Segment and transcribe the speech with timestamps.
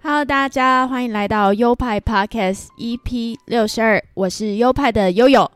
[0.00, 5.50] Hello，大家欢迎来到优派 Podcast EP 六十二，我是优派的悠悠。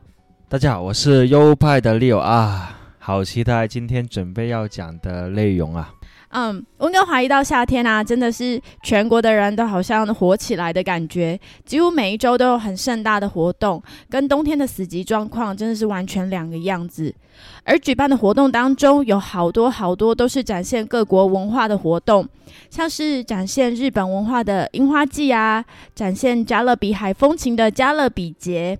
[0.49, 5.93] 大家好，我是优派的 Leo 啊，好期待今天准备要讲的内容啊。
[6.35, 17.13] 嗯，温哥华一到夏天啊，真的是全国的人都好像火起来的感觉，几乎每一周都有很盛大的活动，跟冬天的死寂状况真的是完全两个样子。
[17.63, 22.27] 而举办的活动当中，有好多好多都是展现各国文化的活动，
[22.71, 28.75] 像是展现日本文化的樱花季啊，展现加勒比海风情的加勒比节。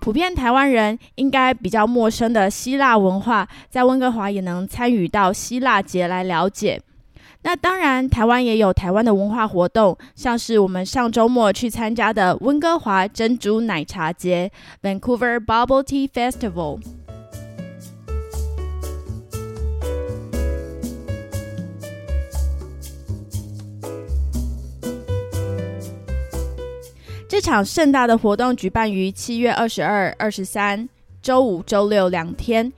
[0.00, 6.80] 普遍台湾人应该比较陌生的希腊文化，在温哥华也能参与到希腊节来了解。
[7.42, 14.50] 那当然，台湾也有台湾的文化活动，像是我们上周末去参加的温哥华珍珠奶茶节
[14.82, 16.80] （Vancouver Bubble Tea Festival）。
[27.40, 30.86] 这场盛大的活动举办于七月二十二、二十三，
[31.22, 32.70] 周五、周六两天。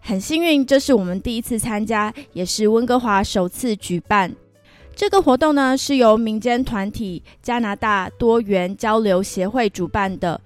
[0.00, 4.30] 很幸运，这是我们第一次参加，也是温哥华首次举办
[4.94, 5.74] 这个活动呢。
[5.74, 10.38] 是由民间团体加拿大多元交流协会主办的，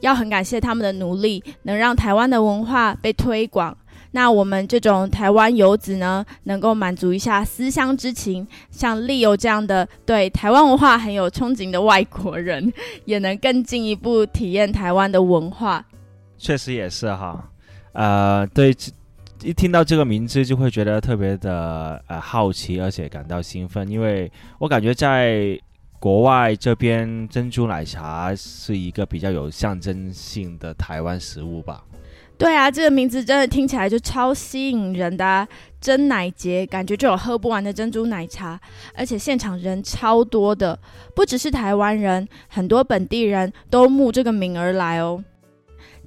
[0.00, 3.74] 要很感谢他们的努力，能让台湾的文化被推广。
[4.12, 12.72] 那我们这种台湾游子呢，能够满足一下思乡之情，像利友这样的对台湾文化很有憧憬的外国人，
[13.04, 15.84] 也能更进一步体验台湾的文化。
[16.36, 17.50] 确实也是哈，
[17.92, 18.74] 呃，对，
[19.42, 25.58] 一听到这个名字就会觉得特别的呃好奇，而且感到兴奋，因为我感觉在
[25.98, 31.84] 国外这边珍珠奶茶是一个比较有象征性的台湾食物吧。
[32.40, 35.46] 对啊，这个名字真的听起来就超吸引人的，
[35.78, 38.58] 真奶节感觉就有喝不完的珍珠奶茶，
[38.94, 40.78] 而且现场人超多的，
[41.14, 45.22] 不只是台湾人，很多本地人都慕这个名而来哦。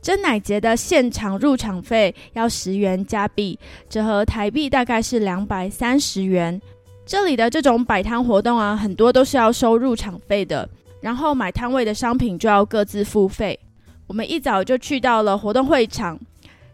[0.02, 6.60] 真奶节的现场入场费要十元加币，折合台币大概是两百三十元。
[7.06, 10.68] 这里的这种摆摊活动啊，很多都是要收入场费的，
[11.00, 13.60] 然后买摊位的商品就要各自付费。
[14.08, 16.19] 我们一早就去到了活动会场，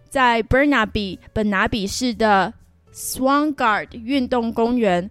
[0.09, 2.53] 在 Burnaby 本拿比市的
[2.94, 5.09] Swangard 运动公园。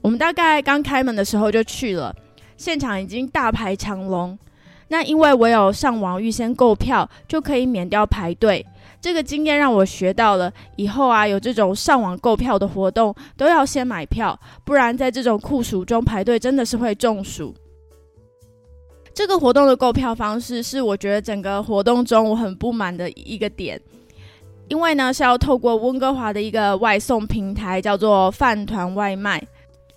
[0.00, 2.14] 我们大概刚开门的时候就去了，
[2.56, 4.38] 现场已经大排长龙。
[4.86, 8.64] 那因为我有上网预先购票，就可以免掉排队。
[9.00, 17.54] 这个经验让我学到了，以后啊有这种上网购票的活动，都要先买票，不然在这种酷暑中排队真的是会中暑。
[19.18, 23.76] 这个活动的购票方式是我觉得整个活动中我很不满的一个点，
[24.68, 29.44] 因为呢是要透过温哥华的一个外送平台叫做饭团外卖。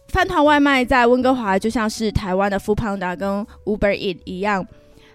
[0.08, 4.66] 饭团外卖在温哥华就像是台湾的 f o o Panda 跟 Uber Eat 一样，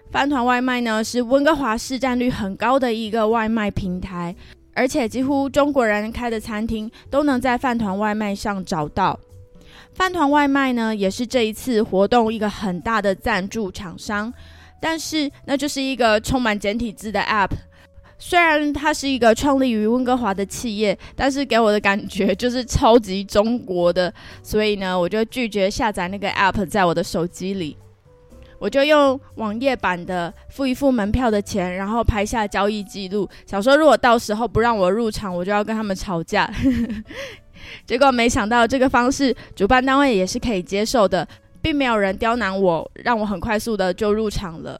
[0.09, 4.33] 饭团外卖呢是温哥华市占率很高的一个外卖平台，
[4.73, 9.19] 而且几乎中国人开的餐厅都能在饭团外卖上找到。
[9.93, 14.33] 饭团外卖呢，也是这一次活动一个很大的赞助厂商，
[14.79, 17.51] 但是那就是一个充满简体字的 App。
[18.19, 24.11] 虽然它是一个创立于温哥华的企业，但是给我的感觉就是超级中国的，
[24.41, 27.77] 所以呢，我就拒绝下载那个 App 在我的手机里。
[28.59, 36.51] 我就用网页版的付一付门票的钱，然后拍下交易记录，想说如果到时候不让我入场，我就要跟他们吵架。
[37.85, 41.27] 结果没想到，这个方式主办单位也是可以接受的，
[41.61, 44.79] 并没有人刁难我，让我很快速的就入场了。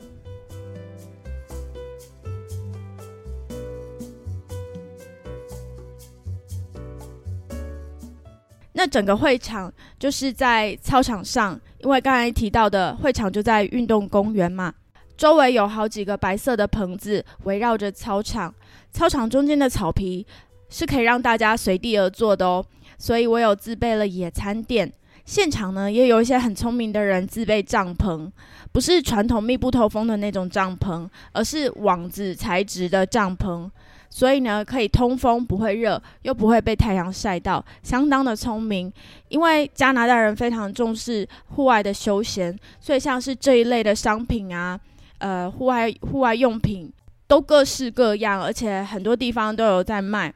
[8.74, 14.72] 那整个会场就是在操场上，因为刚才提到的会场就在运动公园嘛，
[15.18, 18.54] 周围有好几个白色的棚子围绕着操场，
[18.92, 20.24] 操场中间的草皮
[20.70, 22.66] 是可以让大家随地而坐的哦。
[22.98, 24.92] 所以我有自备了野餐垫，
[25.24, 28.32] 现场呢也有一些很聪明的人自备帐篷，
[28.72, 33.70] 不是传统密不透风的那种帐篷，而是网子材质的帐篷，
[34.10, 38.92] 所以呢可以通风，不会热，又不会被太阳晒到，相当的聪明。
[39.30, 44.80] 因为加拿大人非常重视户外的休闲，所以像是这一类的商品啊，
[45.20, 46.92] 呃户外户外用品
[47.28, 50.34] 都各式各样，而且很多地方都有在卖，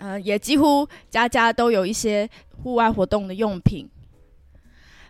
[0.00, 2.28] 呃，也几乎家家都有一些
[2.62, 3.88] 户外活动的用品。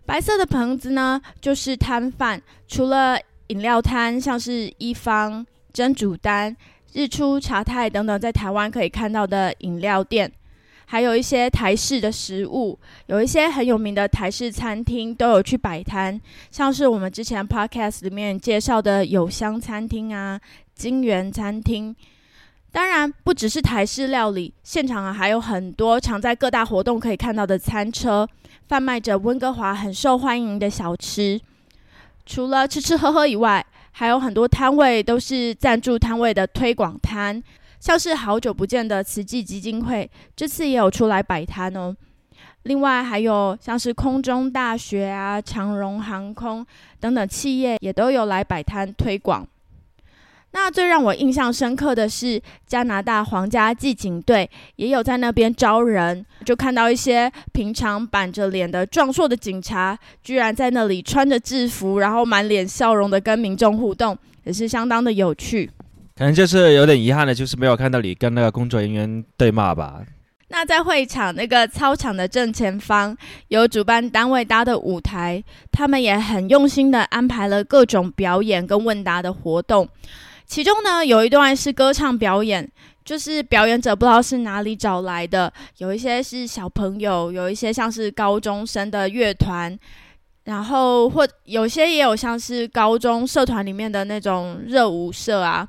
[0.05, 6.57] 白色的棚子呢，就是摊贩，除了饮料摊，像是一方、蒸煮单、
[6.93, 10.31] 日出茶太等等，在台湾可以看到的饮料店。
[10.87, 12.77] 还有一些台式的食物，
[13.07, 16.21] 有一些很有名的台式餐厅都有去摆摊，
[16.51, 20.41] 像是我们之前 podcast 里面介绍的有香餐厅啊、
[20.75, 21.95] 金源餐厅。
[22.73, 28.29] 当然，不只是台式料理，现场啊还有很多常在各大活动可以看到的餐车，
[28.69, 31.41] 贩卖着温哥华很受欢迎的小吃。
[32.25, 37.43] 除了吃吃喝喝以外，还有很多摊位都是赞助摊位的推广摊。
[37.81, 41.97] 像是好久不见的慈济基金会，这次也有出来摆摊哦。
[42.65, 46.65] 另外还有像是空中大学啊、长荣航空
[47.01, 49.45] 等等企业也都有来摆摊推广。
[50.53, 65.71] 那最让我印象深刻的是加拿大皇家骑警队也有在那边招人，就看到一些平常板着脸的壮硕的警察，居然在那里穿着制服，然后满脸笑容的跟民众互动，也是相当的有趣。
[66.17, 70.03] 可能就是有点遗憾的，就是没有看到你跟那个工作人员对骂吧。
[70.49, 73.17] 那在会场那个操场的正前方
[73.49, 79.89] 有主办单位搭的舞台，他们也很用心的安排了各种表演跟问答的活动。
[80.51, 82.69] 其中呢，有一段是歌唱表演，
[83.05, 89.79] 就是表演者不知道是哪里找来的，有一些是小朋友，有一些像是高中生的乐团，
[90.47, 95.69] 然后或有些也有像是高中社团里面的那种热舞社啊。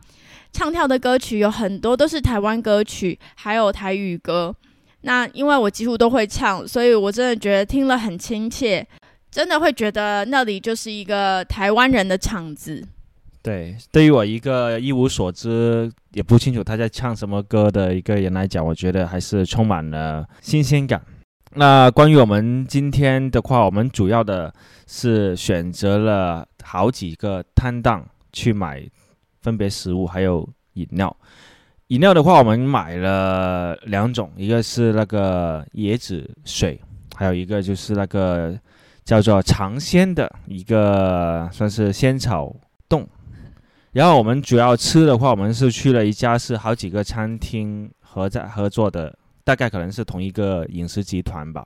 [0.51, 4.55] 唱跳的歌曲有很多都是台湾歌曲，还有台语歌。
[5.01, 8.83] 那因为我几乎都会唱，所以我真的觉得听了很亲切，
[9.29, 12.83] 真的会觉得那里就是一个台湾人的场子。
[13.41, 21.01] 对，对于我一个一无所知、也不清楚他在唱什么歌的一个人来讲，我觉得还是充满了新鲜感。
[21.55, 24.53] 那关于我们今天的话，我们主要的
[24.87, 28.87] 是选择了好几个摊档去买。
[29.41, 31.17] 分别食物还有饮料，
[31.87, 36.79] 饮料的话，我们买了两种，一个是那个椰子水，
[37.15, 38.55] 还有一个就是那个
[39.03, 42.55] 叫做尝鲜的一个算是仙草。
[43.93, 51.65] 然后我们主要吃的话，我们是去了一家是好几个餐厅合在合作的，大概可能是同一个饮食集团吧。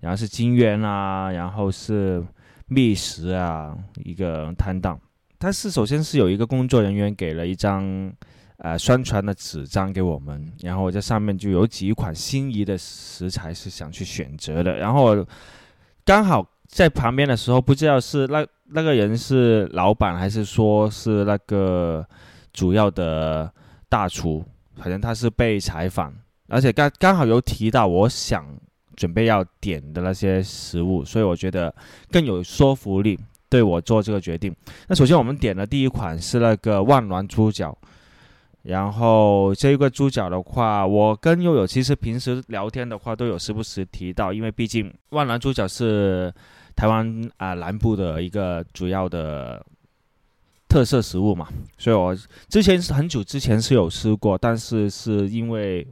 [0.00, 2.22] 然后是金源啊，然后是
[2.66, 3.74] 觅食啊，
[4.04, 5.00] 一个摊档。
[5.38, 8.12] 它是首先是有一个工作人员给了一张，
[8.58, 15.26] 呃，宣传的纸张给我们，然后我在上面就有几款心仪的食材是想去选择的，然后
[16.04, 22.06] 刚好在旁边的时候，不知道是那那个人是老板还是说是那个
[22.52, 23.52] 主要的
[23.88, 24.44] 大厨，
[24.76, 26.12] 反正他是被采访，
[26.48, 28.46] 而且刚刚好有提到我想
[28.96, 31.74] 准备要点的那些食物，所以我觉得
[32.10, 33.18] 更有说服力。
[33.46, 34.52] 对我做这个决定，
[34.88, 37.76] 那首先我们点的第一款是那个万峦猪脚，
[38.64, 46.32] 然后这个猪脚的话，我跟悠悠其实平时聊天的话都有时不时提到，因为毕竟万峦猪脚是
[46.74, 49.62] 台湾啊南部的一个主要的
[50.66, 52.16] 特色食物嘛，所以我
[52.48, 55.86] 之前是很久之前是有吃过，但是是因为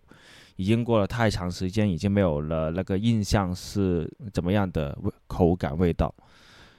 [0.57, 6.12] 已经过了太长时间，已经没有了那个印象是怎么样的味口感味道。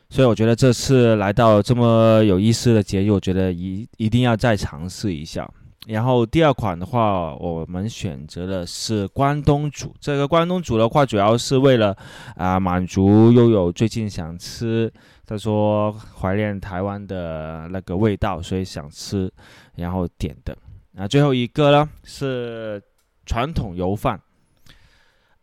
[0.09, 5.47] 所以我觉得这次来到这么有意思的节日，我觉得一一定要再尝试一下。
[5.87, 9.93] 然后第二款的话，我们选择的是关东煮。
[9.99, 11.93] 这个关东煮的话，主要是为了
[12.37, 14.89] 啊满足悠悠最近想吃，
[15.25, 19.29] 他说怀念台湾的那个味道，所以想吃，
[19.75, 20.57] 然后点的。
[20.93, 22.81] 那最后一个呢是
[23.25, 24.17] 传统油饭。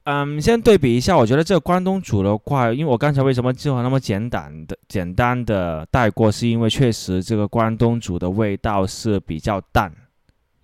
[0.04, 9.92] 嗯，先对比一下，我觉得这个关东煮的话，因为我刚才为什么计划那么简单的、简单的带过，是因为确实这个关东煮的味道是比较淡。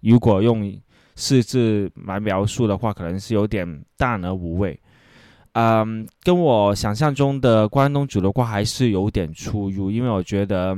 [0.09, 0.73] 如果用
[1.15, 4.79] 四字来描述的话，可能是有点淡而无味。
[5.53, 10.77] 嗯，跟我想象中的关东煮的话还是有点出入，因为我觉得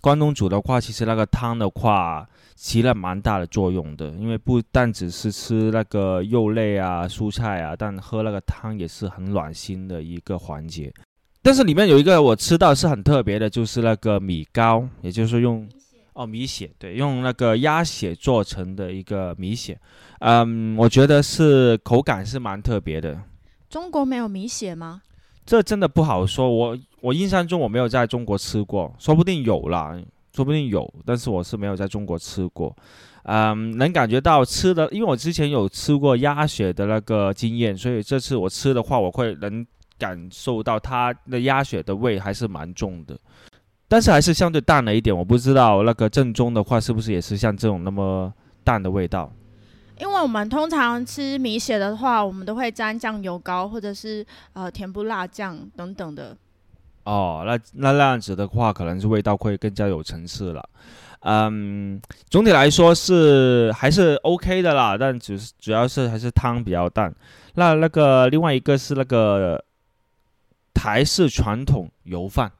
[0.00, 2.26] 关东煮的话，其实那个汤的话。
[2.54, 10.92] 起了蛮大的作用的，因为不但只是吃那个肉类啊、蔬菜啊，但喝那个汤也是很暖心的一个环节。
[11.42, 15.68] 但是里面有一个我吃到是很特别的，就是那个米糕，也就是用
[16.14, 19.78] 哦米血，对，用那个鸭血做成的一个米血。
[20.20, 23.20] 嗯，我觉得是口感是蛮特别的。
[23.68, 25.02] 中国没有米血吗？
[25.44, 26.50] 这真的不好说。
[26.50, 29.98] 我我印象中我没有在中国吃过，说不定有啦。
[30.34, 32.74] 说不定有，但是我是没有在中国吃过。
[33.24, 39.66] 嗯，能感觉到吃的，因为我之前有吃过鸭血的那个经验，所以这次我吃的话，我会能
[39.98, 43.14] 感受到它的鸭血的味还是蛮重的，
[43.92, 45.14] 但是还是相对淡了一点。
[45.14, 48.32] 我不知道那个正宗的话是不是也是像这种那么
[48.64, 49.30] 淡的味道。
[49.98, 56.34] 因为我们通常吃米血的话，我们都会沾酱油膏或者是呃甜不辣酱等等的。
[57.04, 60.66] 哦，那那那样子的话，可能是味道会更加有层次了。
[61.20, 67.14] 嗯，总体来说是还是 OK 的啦，但只是主要是还是汤比较淡。
[67.56, 69.62] 那那个另外一个是那个
[70.72, 72.50] 台式传统油饭。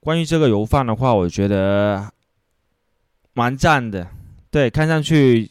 [0.00, 2.10] 关于这个油饭的话，我觉得
[3.34, 4.06] 蛮赞的。
[4.50, 5.50] 对，看上去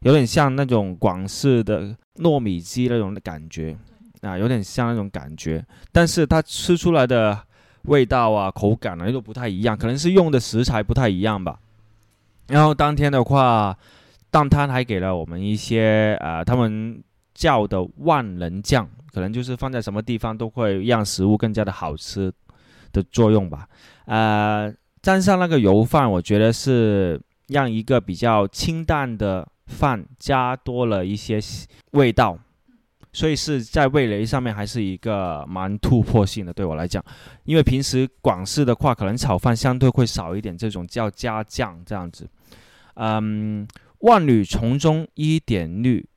[0.00, 3.76] 有点像那种广式的糯米鸡那种的感觉
[4.20, 7.38] 啊，有点像那种感觉，但是它吃出来的。
[7.86, 11.58] 味道啊，口感啊，又不太一样，可能是用的食材不太一样吧。
[12.46, 13.76] 然后当天的话，
[14.30, 17.02] 蛋摊还给了我们一些啊，他们
[17.34, 22.32] 叫的万能酱，可能就是放在什么地方都会让食物更加的好吃
[22.92, 23.68] 的作用吧。
[24.04, 31.40] 呃，沾上那个油饭，我觉得是让一个比较清淡的饭加多了一些
[31.92, 32.38] 味道。
[33.14, 37.04] 所以是在味蕾上面还是一个蛮突破性的，对我来讲，
[37.44, 42.26] 因为平时广式的话，可能炒饭相对会少一点这种叫加酱这样子。
[42.94, 43.68] 嗯，
[43.98, 46.08] 万缕丛中一点绿，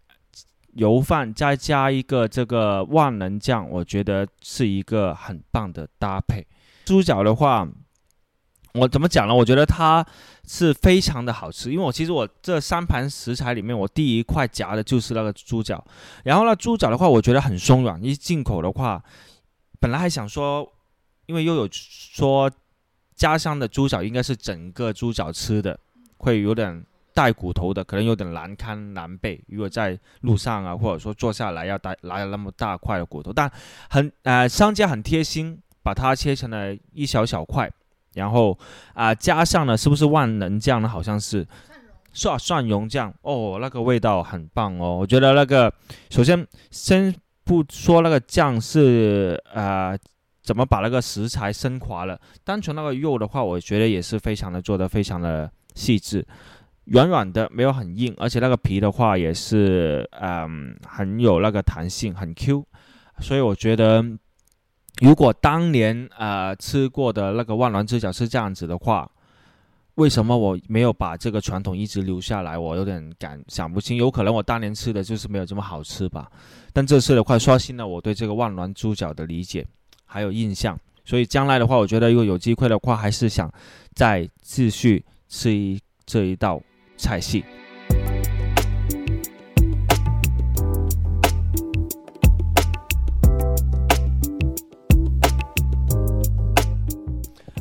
[0.76, 6.48] 油饭再加一个这个万能酱，我觉得是一个很棒的搭配。
[6.86, 7.68] 猪脚的话。
[8.78, 9.34] 我怎么讲呢？
[9.34, 10.06] 我觉得它
[10.46, 15.82] 是非常的好吃，因为我其实我这三盘食材里面，我第一块夹的就是那个猪脚。
[16.26, 18.04] 然后呢，猪脚的话，我觉得很松软。
[18.04, 19.02] 一进口的话，
[19.80, 20.70] 本来还想说，
[21.26, 22.52] 因为又有说
[23.16, 25.80] 家乡的猪脚应该是整个猪脚吃的，
[26.18, 29.42] 会有点带骨头的，可能有点难堪难背。
[29.48, 33.50] 如果在路上啊，或者说坐下来要带拿那么大块的骨头，但
[33.90, 37.72] 很呃，商家很贴心，把它切成了一小小块。
[38.16, 38.58] 然后
[38.94, 40.88] 啊，加上了是不是万能酱呢？
[40.88, 41.46] 好像是
[42.14, 44.96] 蒜蒜蓉酱哦，那个味道很棒哦。
[44.96, 45.74] 我觉得那个
[46.10, 47.14] 首先先
[47.44, 49.94] 不说那个酱是啊
[50.42, 56.26] 怎么把那个食材升华了，单纯那个肉的话，我觉得也是非常的做的非常的细致，
[56.86, 62.66] 软软的，没有很硬，而且那个皮的话也是嗯很有那个弹性，很 Q，
[63.20, 64.02] 所以我觉得。
[65.02, 69.10] 如果当年呃吃过的那个万峦猪脚是这样子的话，
[69.96, 72.58] 为什么我没有把这个传统一直留下来？
[72.58, 73.98] 我有点感想不清。
[73.98, 76.32] 有可能我当年吃的就是没有这么好吃吧。
[76.74, 79.66] 但这次的话刷新了我对这个万峦猪脚的理解
[80.06, 80.80] 还有印象。
[81.04, 83.52] 所以将来的话，我觉得如果有机会的话，还是想
[83.94, 86.62] 再继续吃一这一道
[86.98, 87.44] 菜系。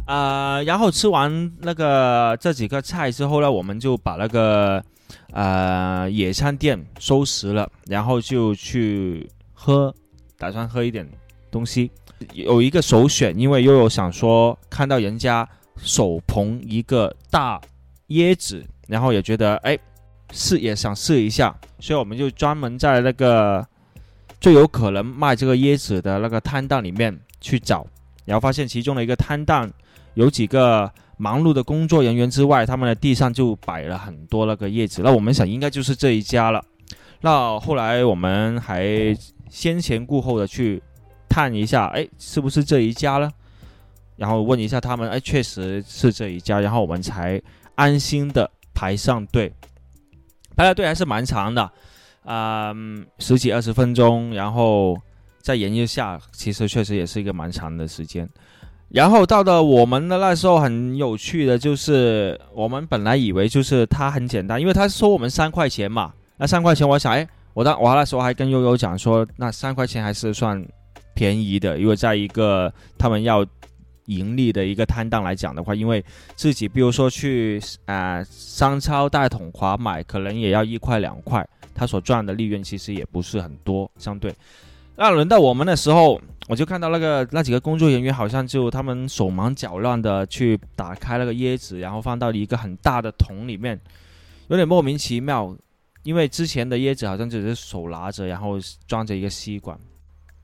[0.07, 4.85] 呃，然后吃完那个这几个菜之后呢，我们就把那个
[5.33, 9.95] 呃野餐店收拾了，然后就去喝，
[10.37, 11.09] 打算喝一点
[11.51, 11.91] 东西。
[12.35, 17.59] 有一个首选，因为悠悠想说看到人家手捧一个大
[18.09, 19.79] 椰子，然后也觉得哎
[20.33, 23.67] 试也想试一下，所以我们就专门在那个
[24.39, 27.87] 最有可能卖这个椰子的那个摊档里面去找，
[28.27, 29.73] 然后发现其中的一个摊档。
[30.15, 35.03] 有几个忙碌的工作人员之外，他们的地上就摆了很多那个叶子。
[35.03, 36.65] 那我们想应该就是这一家了。
[37.21, 39.17] 那后来我们还
[39.49, 40.83] 先前顾后的去
[41.29, 43.31] 探一下，哎，是不是这一家呢？
[44.17, 46.61] 然后问一下他们，哎，确实是这一家。
[46.61, 47.41] 然后我们才
[47.75, 49.53] 安心的排上队。
[50.57, 51.69] 排的队还是蛮长的，
[52.25, 52.73] 啊，
[53.19, 54.33] 十几二十分钟。
[54.33, 54.97] 然后
[55.41, 58.29] 在炎热下，其实确实也是一个蛮长的时间。
[58.95, 66.15] 然后到了我们的那时候很有趣的就是，我们本来以为就是它很简单，因为他收我们三块钱嘛。
[66.37, 70.65] 那三块钱，我想，哎，我当我那时候还跟悠悠讲说，那三块钱还是算
[71.13, 73.45] 便宜的，因为在一个他们要
[74.07, 76.05] 盈利的一个摊档来讲的话，因为
[76.37, 84.33] 自己比如说去啊商超大统华买，可能也要一块两块，他所赚的利润其实也不是很多，相对。
[84.97, 86.21] 那轮到我们的时候。
[86.47, 93.81] 我就看到那个那几个工作人员好像就他们手忙脚乱的去打开那个椰子，然后放到一个很大的桶里面，
[94.49, 95.57] 有点莫名其妙。
[96.03, 99.75] 因为之前的椰子好像只是手拿着，然后装着一个吸管，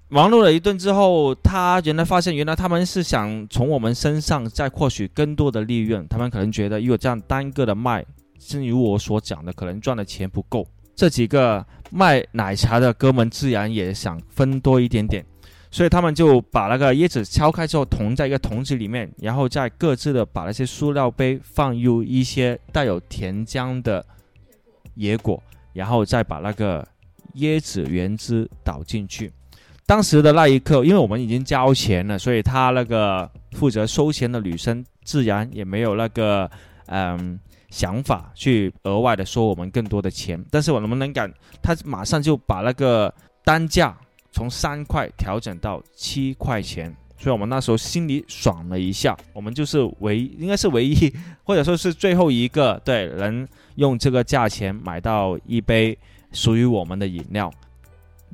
[0.09, 6.09] 忙碌了一顿之后，他原来发现，原来他们是想从我们身上再获取更多的利润。
[6.09, 8.03] 他们可能觉得，如果这样单个的卖，
[8.39, 10.67] 正如我所讲的，可能赚的钱不够。
[11.01, 15.25] 这几个卖奶茶的哥们自然也想分多一点点，
[15.71, 24.05] 所以他们就把那个椰子敲开之后，同在一个桶子里面，然后再各自的把那些塑料杯放入一些带有甜浆的
[24.97, 25.43] 野果，
[25.73, 26.87] 然后再把那个
[27.37, 29.33] 椰子原汁倒进去。
[29.87, 36.51] 当时的那一刻，因为我们已经交钱了，所以他那个负责收钱的女生自然也没有那个
[36.89, 37.41] 嗯
[37.71, 40.45] 想法去额外的收我们更多的钱。
[40.51, 43.13] 但是我能不能敢，他马上就把那个
[43.45, 43.97] 单价
[44.33, 49.17] 从三块调整到七块钱，所以我们那时候心里爽了一下。
[49.33, 51.13] 我们就是唯应该是唯一，
[51.45, 53.47] 或者说是最后一个对能
[53.77, 55.97] 用这个价钱买到一杯
[56.33, 57.51] 属于我们的饮料。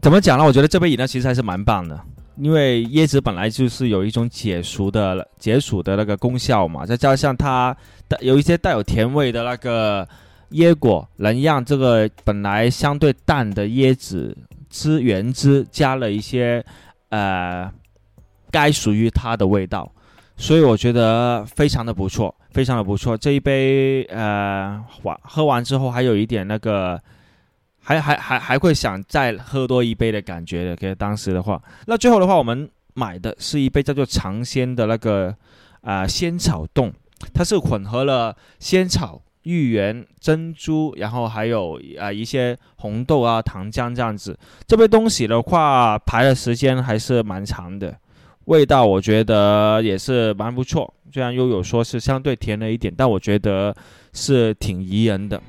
[0.03, 0.45] 怎么讲呢？
[0.45, 1.99] 我觉得这杯饮料其实还是蛮棒的，
[2.37, 7.77] 因为椰子本来就是有一种解暑的解暑的那个功效嘛，再加上它
[8.07, 10.07] 带有一些带有甜味的那个
[10.51, 14.37] 椰果，能让这个本来相对淡的椰子
[14.69, 16.65] 汁原汁加了一些
[17.09, 17.71] 呃
[18.51, 19.91] 该属于它的味道，
[20.37, 23.17] 所以我觉得非常的不错，非常的不错。
[23.17, 27.01] 这一杯呃完喝完之后还有一点那个。
[27.87, 35.33] 还还还还会想再喝多一杯的感觉的，给当时的话，那最后的话，我们买的是一杯叫做尝鲜的那个
[35.83, 36.93] 啊仙草冻，
[37.33, 44.37] 它是混合了仙草、芋圆、珍珠，然后还有啊一些红豆啊、糖浆这样子。
[44.67, 47.97] 这杯东西的话，排的时间还是蛮长的，
[48.47, 50.93] 味道我觉得也是蛮不错。
[51.13, 53.73] 虽然悠悠说是相对甜了一点，但我觉得
[54.13, 55.41] 是挺宜人的。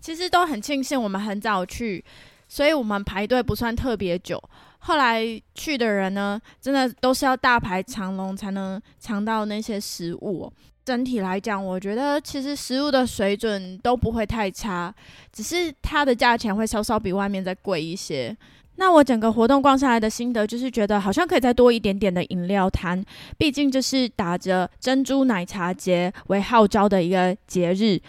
[0.00, 2.02] 其实都很庆幸我们很早去，
[2.48, 4.42] 所以我们排队不算特别久。
[4.80, 5.22] 后来
[5.54, 10.50] 去的人呢，真的都是要大排长龙才能尝到那些食物。
[10.82, 14.92] 整体来讲，我觉得其实食物的水准都不会太差，
[15.30, 18.34] 只是它的价钱会稍稍比外面再贵一些。
[18.76, 23.04] 那我整个活动逛下来的心得，就是觉得好像可以再多一点点的饮料摊，
[23.36, 28.00] 毕竟这是打着珍珠奶茶节为号召的一个节日。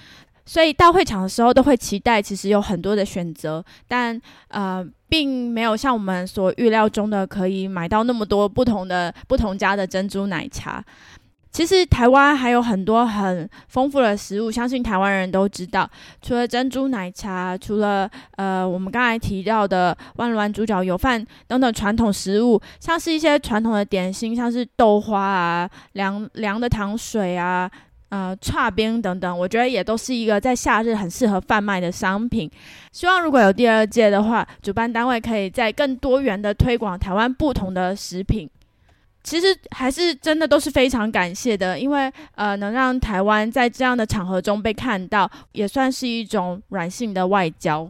[0.52, 10.84] 所以到会场的时候都会期待，其实有很多的选择，但呃，并没有像我们所预料中的可以买到那么多不同的不同家的珍珠奶茶。
[11.54, 15.90] 其实台湾还有很多很丰富的食物，相信台湾人都知道。
[16.22, 27.72] 除了珍珠奶茶，除了呃我们刚才提到的万峦猪脚油饭等等传统食物，像是一些传统的点心，像是豆花啊、凉凉的糖水啊。
[28.12, 32.52] 呃，叉冰等等，我觉得也都是一个在夏日很适合贩卖的商品。
[32.92, 38.50] 希望如果有第二届的话，主办单位可以在更多元的推广台湾不同的食品。
[39.24, 47.90] 其实还是真的都是非常感谢的，因为呃，能让台湾在这样的场合中被看到，也算是一种软性的外交。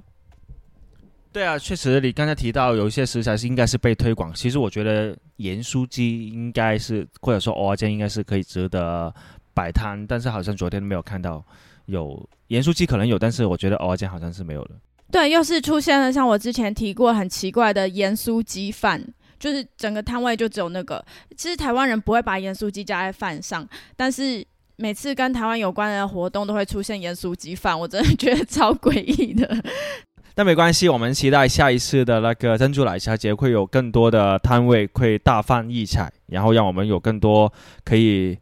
[1.31, 4.31] 对啊，确实，你刚才提到有一些食材是应该是被推广。
[4.35, 9.11] 其实我觉得盐酥鸡应该是，或者说蚵仔煎应该是可以值得。
[9.53, 11.43] 摆摊，但是好像昨天没有看到
[11.85, 14.71] 有盐酥鸡，可能有，但是我觉得偶尔间好像是没有了。
[15.11, 19.05] 对，又是出现了像我之前提过很奇怪的盐酥鸡饭，
[19.37, 21.03] 就是整个摊位就只有那个。
[21.35, 24.41] 其实台湾人不会把盐酥鸡加在饭上，但是
[24.77, 29.63] 每次跟台湾有关的活动都会出现盐酥鸡饭，我真的觉得超诡异的。
[30.33, 37.51] 但没关系，我们期待下一次的那个珍珠奶茶节会有更多的摊位会大放异彩，然后让我们有更多
[37.83, 38.39] 可以。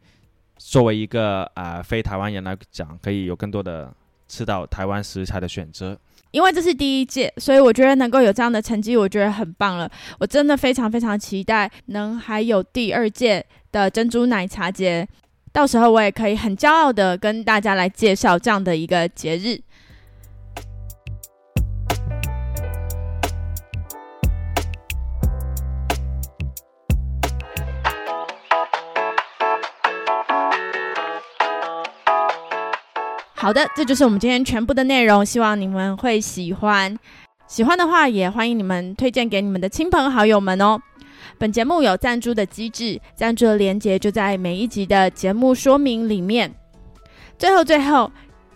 [0.59, 3.91] 作为一个啊非台湾人来讲，可以有更多的
[4.27, 5.97] 吃到台湾食材的选择。
[6.31, 9.89] 因为这是第一届，所以我觉得能够有这样的成绩，我觉得很棒了。
[10.19, 15.07] 我真的非常非常期待能还有第二届的珍珠奶茶节，
[15.51, 19.59] 到时候我也可以很骄傲的跟大家来介绍这样的一个节日。
[33.49, 36.95] 好的，这就是我们今天全部的内容，希望你们会喜欢。
[37.47, 40.79] 喜欢的话，也欢迎你们推荐给你们的亲朋好友们哦。
[41.39, 46.53] 本节目有赞助的机制，赞助的链接就在每一集的节目说明里面。
[47.39, 48.11] 最后，最后，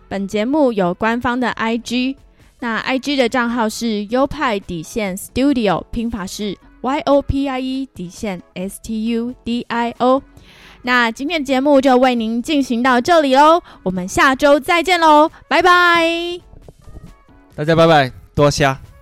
[0.07, 2.15] 本节目有官方的 IG，
[2.59, 10.21] 那 IG 的账号是优派底线 Studio，拼法是 y o p i e 底线 s t u d i o。
[10.83, 16.41] 那今天的节目就为您进行到这里喽，我们下周再见喽，拜拜。
[17.55, 18.92] 大家拜拜，多谢。